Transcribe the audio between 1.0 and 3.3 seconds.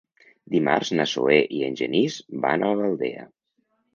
Zoè i en Genís van a l'Aldea.